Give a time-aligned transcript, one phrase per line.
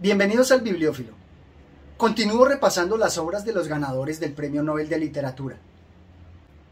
[0.00, 1.12] Bienvenidos al Bibliófilo.
[1.96, 5.58] Continúo repasando las obras de los ganadores del Premio Nobel de Literatura.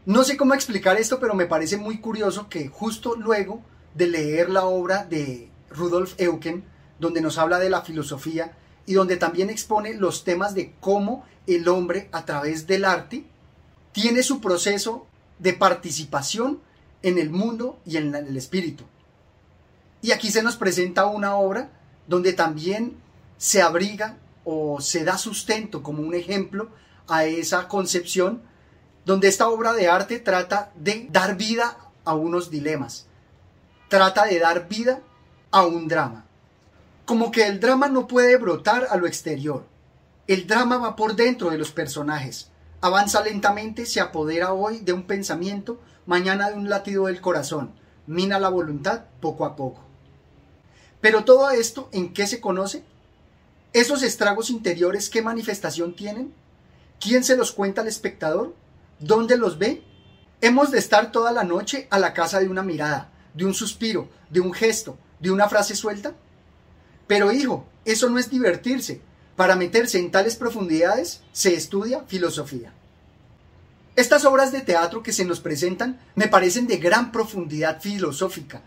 [0.05, 3.61] No sé cómo explicar esto, pero me parece muy curioso que justo luego
[3.95, 6.63] de leer la obra de Rudolf Eucken,
[6.99, 8.55] donde nos habla de la filosofía
[8.85, 13.25] y donde también expone los temas de cómo el hombre a través del arte
[13.91, 15.05] tiene su proceso
[15.37, 16.61] de participación
[17.01, 18.85] en el mundo y en el espíritu.
[20.01, 21.71] Y aquí se nos presenta una obra
[22.07, 23.05] donde también
[23.37, 26.69] se abriga o se da sustento como un ejemplo
[27.07, 28.41] a esa concepción
[29.05, 33.05] donde esta obra de arte trata de dar vida a unos dilemas,
[33.89, 35.01] trata de dar vida
[35.51, 36.25] a un drama.
[37.05, 39.65] Como que el drama no puede brotar a lo exterior.
[40.27, 42.49] El drama va por dentro de los personajes.
[42.81, 47.73] Avanza lentamente, se apodera hoy de un pensamiento, mañana de un latido del corazón,
[48.07, 49.81] mina la voluntad poco a poco.
[50.99, 52.83] Pero todo esto, ¿en qué se conoce?
[53.77, 56.33] ¿Esos estragos interiores qué manifestación tienen?
[56.99, 58.55] ¿Quién se los cuenta al espectador?
[58.99, 59.83] ¿Dónde los ve?
[60.41, 64.09] Hemos de estar toda la noche a la casa de una mirada, de un suspiro,
[64.31, 66.15] de un gesto, de una frase suelta.
[67.05, 68.99] Pero hijo, eso no es divertirse.
[69.35, 72.73] Para meterse en tales profundidades se estudia filosofía.
[73.95, 78.63] Estas obras de teatro que se nos presentan me parecen de gran profundidad filosófica,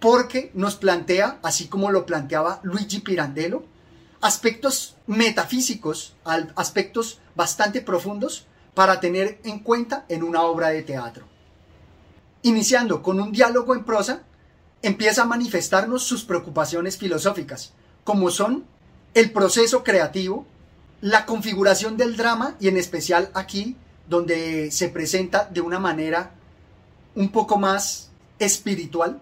[0.00, 3.75] porque nos plantea, así como lo planteaba Luigi Pirandello,
[4.20, 6.14] aspectos metafísicos,
[6.54, 11.26] aspectos bastante profundos para tener en cuenta en una obra de teatro.
[12.42, 14.22] Iniciando con un diálogo en prosa,
[14.82, 17.72] empieza a manifestarnos sus preocupaciones filosóficas,
[18.04, 18.64] como son
[19.14, 20.46] el proceso creativo,
[21.00, 23.76] la configuración del drama y en especial aquí
[24.08, 26.32] donde se presenta de una manera
[27.14, 29.20] un poco más espiritual,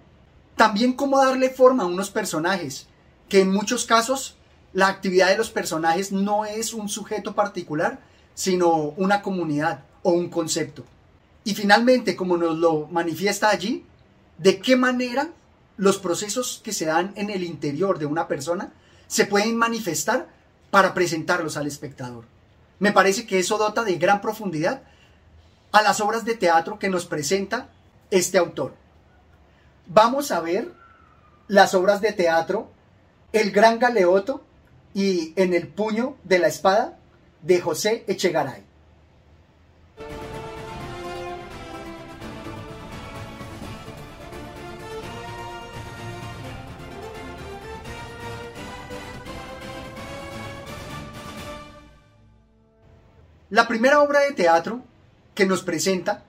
[0.56, 2.86] también cómo darle forma a unos personajes,
[3.28, 4.36] que en muchos casos
[4.74, 8.00] la actividad de los personajes no es un sujeto particular,
[8.34, 10.84] sino una comunidad o un concepto.
[11.44, 13.86] Y finalmente, como nos lo manifiesta allí,
[14.36, 15.30] de qué manera
[15.76, 18.72] los procesos que se dan en el interior de una persona
[19.06, 20.28] se pueden manifestar
[20.72, 22.24] para presentarlos al espectador.
[22.80, 24.82] Me parece que eso dota de gran profundidad
[25.70, 27.68] a las obras de teatro que nos presenta
[28.10, 28.74] este autor.
[29.86, 30.72] Vamos a ver
[31.46, 32.70] las obras de teatro
[33.32, 34.42] El Gran Galeoto
[34.94, 36.98] y En el puño de la espada
[37.42, 38.62] de José Echegaray.
[53.50, 54.82] La primera obra de teatro
[55.34, 56.24] que nos presenta,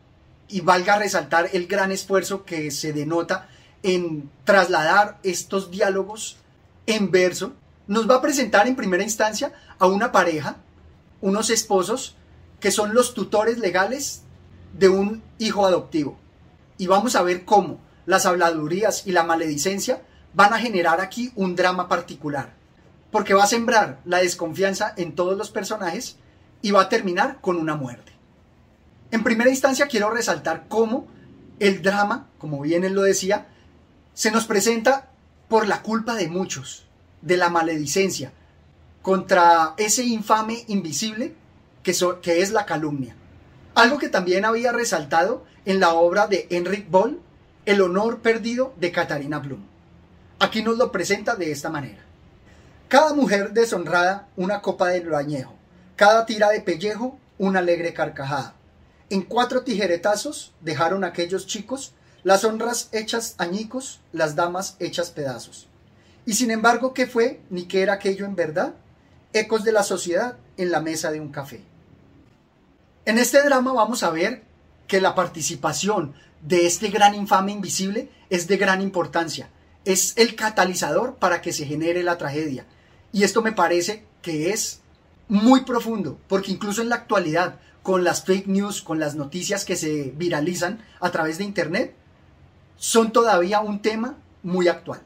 [0.48, 3.50] y valga resaltar el gran esfuerzo que se denota
[3.84, 6.38] en trasladar estos diálogos
[6.86, 7.54] en verso,
[7.88, 10.58] nos va a presentar en primera instancia a una pareja,
[11.22, 12.16] unos esposos,
[12.60, 14.24] que son los tutores legales
[14.74, 16.18] de un hijo adoptivo.
[16.78, 20.02] Y vamos a ver cómo las habladurías y la maledicencia
[20.34, 22.54] van a generar aquí un drama particular.
[23.12, 26.18] Porque va a sembrar la desconfianza en todos los personajes
[26.62, 28.12] y va a terminar con una muerte.
[29.12, 31.08] En primera instancia quiero resaltar cómo
[31.60, 33.48] el drama, como bien él lo decía,
[34.14, 35.10] se nos presenta
[35.48, 36.85] por la culpa de muchos,
[37.26, 38.32] de la maledicencia,
[39.02, 41.36] contra ese infame invisible
[41.84, 41.92] que,
[42.42, 43.16] es la calumnia.
[43.74, 47.20] Algo que también había resaltado en la obra de Enric Boll,
[47.66, 49.60] El honor perdido de Catarina Blum.
[50.40, 52.04] Aquí nos lo presenta de esta manera.
[52.88, 55.56] Cada mujer deshonrada una copa de lo añejo,
[55.96, 58.54] cada tira de pellejo una alegre carcajada.
[59.10, 61.94] En cuatro tijeretazos dejaron aquellos chicos
[62.24, 65.68] las honras hechas añicos, las damas hechas pedazos.
[66.26, 68.74] Y sin embargo, ¿qué fue ni qué era aquello en verdad?
[69.34, 71.62] Ecos de la sociedad en la mesa de un café.
[73.06, 74.44] En este drama vamos a ver
[74.88, 79.50] que la participación de este gran infame invisible es de gran importancia.
[79.84, 82.66] Es el catalizador para que se genere la tragedia.
[83.12, 84.82] Y esto me parece que es
[85.28, 89.76] muy profundo, porque incluso en la actualidad, con las fake news, con las noticias que
[89.76, 91.96] se viralizan a través de Internet,
[92.78, 95.02] son todavía un tema muy actual.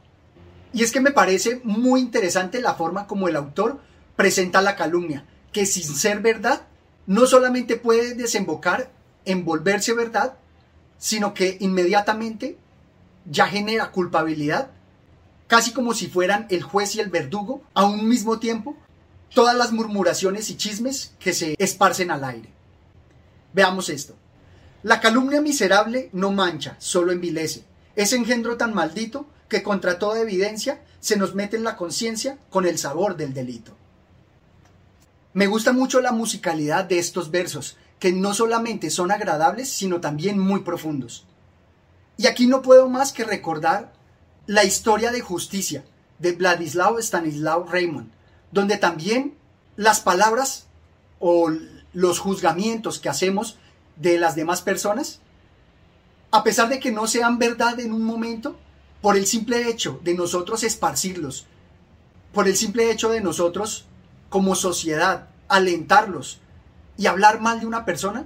[0.74, 3.80] Y es que me parece muy interesante la forma como el autor
[4.16, 6.68] presenta la calumnia, que sin ser verdad,
[7.08, 8.92] no solamente puede desembocar
[9.26, 10.38] en volverse verdad,
[10.98, 12.58] sino que inmediatamente
[13.26, 14.72] ya genera culpabilidad,
[15.48, 18.76] casi como si fueran el juez y el verdugo a un mismo tiempo,
[19.34, 22.50] todas las murmuraciones y chismes que se esparcen al aire.
[23.54, 24.16] Veamos esto.
[24.84, 27.64] La calumnia miserable no mancha, solo envilece.
[27.96, 32.66] Es engendro tan maldito que contra toda evidencia se nos mete en la conciencia con
[32.66, 33.76] el sabor del delito.
[35.34, 40.40] Me gusta mucho la musicalidad de estos versos, que no solamente son agradables, sino también
[40.40, 41.26] muy profundos.
[42.18, 43.94] Y aquí no puedo más que recordar
[44.46, 45.84] la historia de justicia
[46.20, 48.10] de Vladislav Stanislav Raymond,
[48.52, 49.36] donde también
[49.76, 50.68] las palabras
[51.20, 51.50] o
[51.94, 53.58] los juzgamientos que hacemos
[53.96, 55.20] de las demás personas,
[56.32, 58.58] a pesar de que no sean verdad en un momento,
[59.02, 61.48] por el simple hecho de nosotros esparcirlos,
[62.34, 63.86] por el simple hecho de nosotros
[64.30, 66.40] como sociedad alentarlos
[66.98, 68.26] y hablar mal de una persona,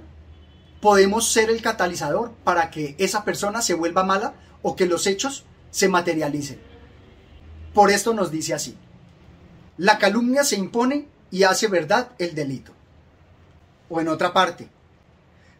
[0.80, 5.44] podemos ser el catalizador para que esa persona se vuelva mala o que los hechos
[5.70, 6.60] se materialicen.
[7.72, 8.76] Por esto nos dice así.
[9.78, 12.72] La calumnia se impone y hace verdad el delito.
[13.88, 14.68] O en otra parte.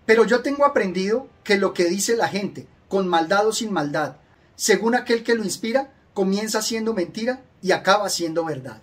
[0.07, 4.17] Pero yo tengo aprendido que lo que dice la gente, con maldad o sin maldad,
[4.57, 8.81] según aquel que lo inspira, comienza siendo mentira y acaba siendo verdad.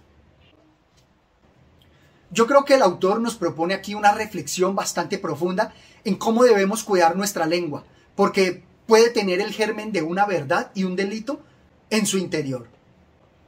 [2.32, 5.74] Yo creo que el autor nos propone aquí una reflexión bastante profunda
[6.06, 7.84] en cómo debemos cuidar nuestra lengua,
[8.16, 11.42] porque puede tener el germen de una verdad y un delito
[11.90, 12.68] en su interior.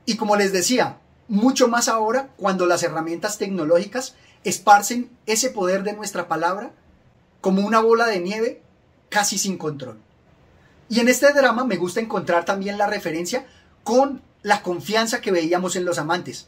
[0.05, 0.99] Y como les decía,
[1.29, 6.73] mucho más ahora cuando las herramientas tecnológicas esparcen ese poder de nuestra palabra
[7.39, 8.61] como una bola de nieve
[9.09, 10.02] casi sin control.
[10.89, 13.45] Y en este drama me gusta encontrar también la referencia
[13.83, 16.47] con la confianza que veíamos en los amantes,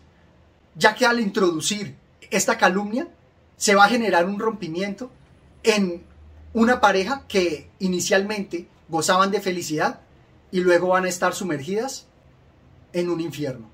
[0.76, 1.96] ya que al introducir
[2.30, 3.08] esta calumnia
[3.58, 5.10] se va a generar un rompimiento
[5.64, 6.04] en
[6.54, 10.02] una pareja que inicialmente gozaban de felicidad
[10.52, 12.06] y luego van a estar sumergidas
[12.94, 13.70] en un infierno.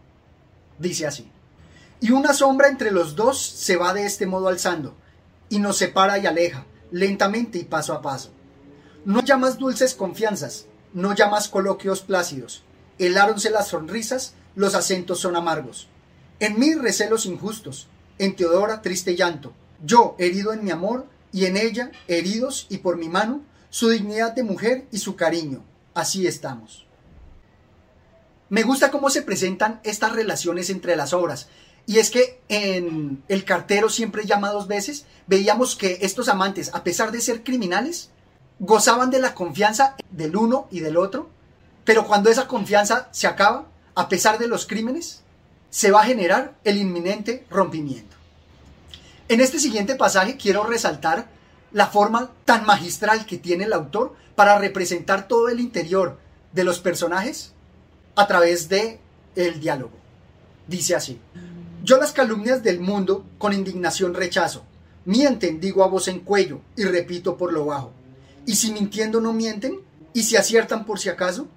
[0.79, 1.29] Dice así.
[1.99, 4.95] Y una sombra entre los dos se va de este modo alzando,
[5.49, 8.31] y nos separa y aleja, lentamente y paso a paso.
[9.03, 12.63] No llamas dulces confianzas, no llamas coloquios plácidos.
[13.00, 15.88] Heláronse las sonrisas, los acentos son amargos.
[16.39, 17.88] En mí recelos injustos,
[18.19, 19.53] en Teodora triste llanto.
[19.83, 24.33] Yo, herido en mi amor, y en ella, heridos y por mi mano, su dignidad
[24.33, 25.63] de mujer y su cariño.
[25.95, 26.86] Así estamos.
[28.50, 31.47] Me gusta cómo se presentan estas relaciones entre las obras.
[31.88, 36.83] Y es que en El cartero siempre llama dos veces, veíamos que estos amantes, a
[36.83, 38.12] pesar de ser criminales,
[38.61, 41.29] gozaban de la confianza del uno y del otro,
[41.83, 43.65] pero cuando esa confianza se acaba,
[43.95, 45.23] a pesar de los crímenes,
[45.71, 48.15] se va a generar el inminente rompimiento.
[49.29, 51.27] En este siguiente pasaje quiero resaltar
[51.71, 56.19] la forma tan magistral que tiene el autor para representar todo el interior
[56.53, 57.53] de los personajes
[58.15, 58.99] a través de
[59.35, 59.93] el diálogo.
[60.67, 61.19] Dice así:
[61.83, 64.65] Yo las calumnias del mundo con indignación rechazo.
[65.05, 67.91] Mienten, digo a voz en cuello y repito por lo bajo.
[68.45, 69.79] Y si mintiendo no mienten,
[70.13, 71.47] y si aciertan por si acaso,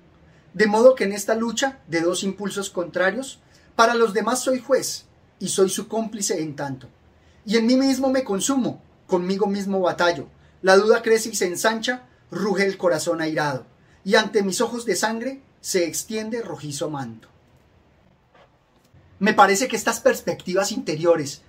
[0.52, 3.40] de modo que en esta lucha de dos impulsos contrarios
[3.74, 5.06] para los demás soy juez
[5.40, 6.88] y soy su cómplice en tanto.
[7.44, 10.28] Y en mí mismo me consumo, conmigo mismo batallo.
[10.62, 13.66] La duda crece y se ensancha, ruge el corazón airado.
[14.04, 17.28] Y ante mis ojos de sangre se extiende rojizo manto.
[19.18, 21.42] Me parece que estas perspectivas interiores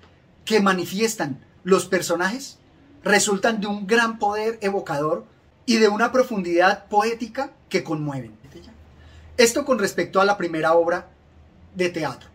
[0.45, 2.57] que manifiestan los personajes
[3.05, 5.23] resultan de un gran poder evocador
[5.65, 8.35] y de una profundidad poética que conmueven.
[9.37, 11.07] Esto con respecto a la primera obra
[11.75, 12.29] de teatro.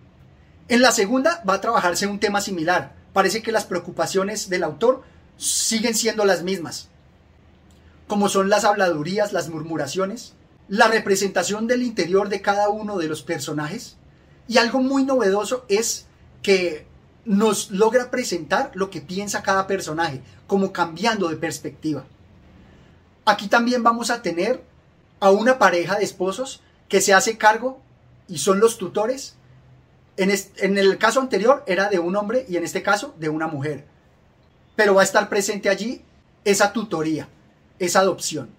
[0.68, 2.94] En la segunda va a trabajarse un tema similar.
[3.12, 5.02] Parece que las preocupaciones del autor
[5.36, 6.88] siguen siendo las mismas,
[8.06, 10.34] como son las habladurías, las murmuraciones,
[10.68, 13.96] la representación del interior de cada uno de los personajes.
[14.46, 16.06] Y algo muy novedoso es
[16.42, 16.86] que
[17.24, 22.04] nos logra presentar lo que piensa cada personaje, como cambiando de perspectiva.
[23.24, 24.62] Aquí también vamos a tener
[25.20, 27.80] a una pareja de esposos que se hace cargo
[28.26, 29.34] y son los tutores.
[30.16, 33.86] En, el caso anterior era de un hombre y en este caso de una mujer.
[34.76, 36.02] Pero va a estar presente allí
[36.44, 37.28] esa tutoría,
[37.78, 38.50] esa adopción.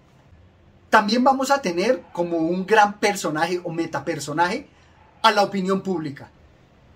[0.90, 4.68] También vamos a tener como un gran personaje o metapersonaje
[5.22, 6.30] a la opinión pública.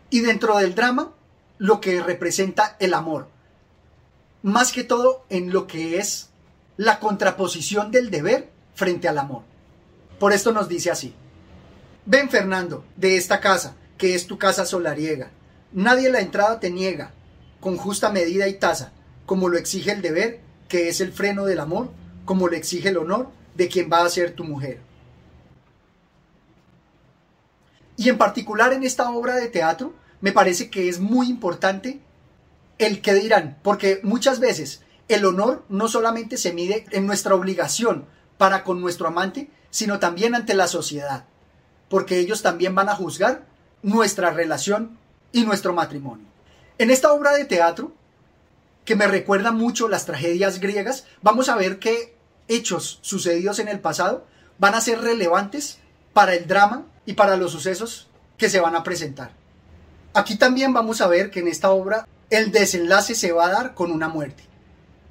[0.10, 1.12] Y dentro del drama,
[1.57, 3.27] lo que representa el amor.
[4.43, 6.29] Más que todo en lo que es
[6.77, 9.43] la contraposición del deber frente al amor.
[10.19, 11.15] Por esto nos dice así.
[12.05, 15.31] Ven Fernando, de esta casa, que es tu casa solariega.
[15.71, 17.12] Nadie la entrada te niega,
[17.59, 18.91] con justa medida y tasa,
[19.25, 21.89] como lo exige el deber, que es el freno del amor,
[22.25, 24.79] como lo exige el honor de quien va a ser tu mujer.
[27.97, 29.93] Y en particular en esta obra de teatro,
[30.25, 32.00] me parece que es muy importante
[32.79, 38.05] el que dirán, porque muchas veces el honor no solamente se mide en nuestra obligación
[38.39, 41.25] para con nuestro amante, sino también ante la sociedad.
[41.89, 43.46] porque ellos también van a juzgar
[43.84, 44.98] nuestra relación
[45.32, 46.25] y nuestro matrimonio.
[46.79, 47.94] En esta obra de teatro,
[48.84, 52.17] que me recuerda mucho las tragedias griegas, vamos a ver que
[52.48, 54.25] hechos sucedidos en el pasado
[54.58, 55.77] van a ser relevantes
[56.13, 58.08] para el drama y para los sucesos
[58.39, 59.45] que se van a presentar.
[60.15, 63.74] Aquí también vamos a ver que en esta obra el desenlace se va a dar
[63.74, 64.43] con una muerte.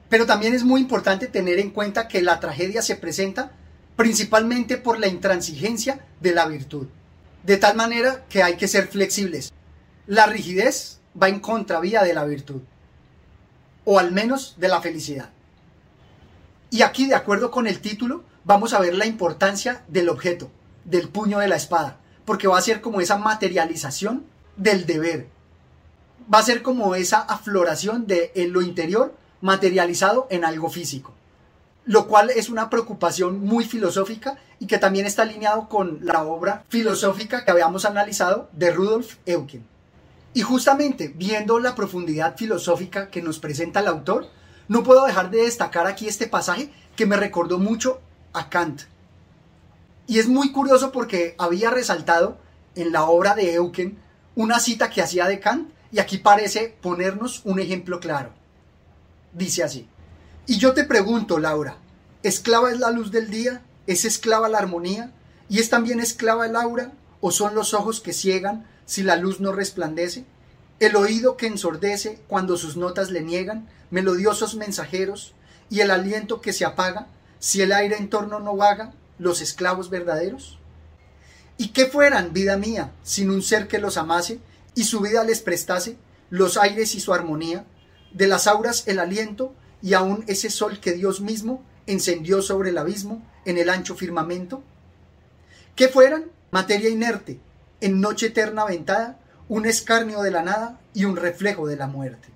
[0.08, 3.52] Pero también es muy importante tener en cuenta que la tragedia se presenta
[3.96, 6.86] principalmente por la intransigencia de la virtud.
[7.42, 9.52] De tal manera que hay que ser flexibles.
[10.06, 12.62] La rigidez va en contravía de la virtud,
[13.84, 15.28] o al menos de la felicidad.
[16.70, 20.50] Y aquí, de acuerdo con el título, vamos a ver la importancia del objeto,
[20.86, 25.28] del puño de la espada, porque va a ser como esa materialización del deber.
[26.32, 31.12] Va a ser como esa afloración de en lo interior materializado en algo físico.
[31.84, 36.64] Lo cual es una preocupación muy filosófica y que también está alineado con la obra
[36.68, 39.66] filosófica que habíamos analizado de Rudolf Eucken.
[40.32, 44.28] Y justamente viendo la profundidad filosófica que nos presenta el autor,
[44.66, 48.00] no puedo dejar de destacar aquí este pasaje que me recordó mucho
[48.32, 48.82] a Kant.
[50.06, 52.38] Y es muy curioso porque había resaltado
[52.74, 53.98] en la obra de Eucken
[54.36, 58.32] una cita que hacía de Kant y aquí parece ponernos un ejemplo claro.
[59.32, 59.88] Dice así,
[60.46, 61.78] y yo te pregunto, Laura,
[62.22, 63.62] ¿esclava es la luz del día?
[63.86, 65.12] ¿Es esclava la armonía?
[65.48, 66.92] ¿Y es también esclava el aura?
[67.20, 70.26] ¿O son los ojos que ciegan si la luz no resplandece?
[70.80, 75.34] ¿El oído que ensordece cuando sus notas le niegan melodiosos mensajeros?
[75.70, 77.06] ¿Y el aliento que se apaga
[77.38, 78.92] si el aire en torno no vaga?
[79.18, 80.58] ¿Los esclavos verdaderos?
[81.56, 84.40] ¿Y qué fueran, vida mía, sin un ser que los amase
[84.74, 85.96] y su vida les prestase,
[86.30, 87.64] los aires y su armonía,
[88.12, 92.78] de las auras el aliento y aún ese sol que Dios mismo encendió sobre el
[92.78, 94.62] abismo en el ancho firmamento?
[95.76, 96.24] ¿Qué fueran?
[96.50, 97.40] Materia inerte,
[97.80, 99.18] en noche eterna aventada,
[99.48, 102.28] un escarnio de la nada y un reflejo de la muerte.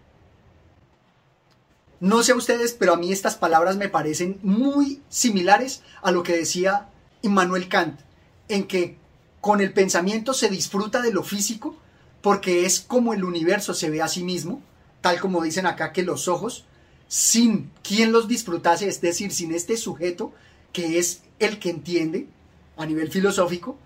[2.00, 6.22] No sé a ustedes, pero a mí estas palabras me parecen muy similares a lo
[6.22, 6.88] que decía
[7.22, 7.98] Immanuel Kant,
[8.48, 8.98] en que
[9.40, 11.76] con el pensamiento se disfruta de lo físico
[12.20, 14.62] porque es como el universo se ve a sí mismo,
[15.00, 16.64] tal como dicen acá que los ojos,
[17.06, 20.32] sin quien los disfrutase, es decir, sin este sujeto
[20.72, 22.26] que es el que entiende
[22.76, 23.78] a nivel filosófico,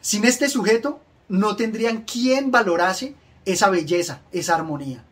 [0.00, 5.04] sin este sujeto no tendrían quien valorase esa belleza, esa armonía.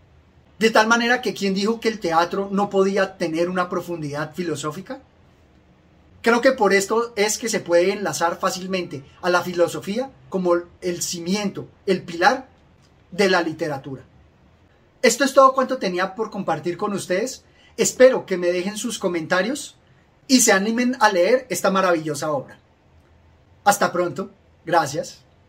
[0.59, 5.01] De tal manera que quien dijo que el teatro no podía tener una profundidad filosófica,
[6.27, 11.01] Creo que por esto es que se puede enlazar fácilmente a la filosofía como el
[11.01, 12.49] cimiento, el pilar
[13.13, 14.03] de la literatura.
[15.03, 17.45] Esto es todo cuanto tenía por compartir con ustedes.
[17.77, 19.77] Espero que me dejen sus comentarios
[20.27, 22.59] y se animen a leer esta maravillosa obra.
[23.63, 24.33] Hasta pronto.
[24.65, 25.26] Gracias.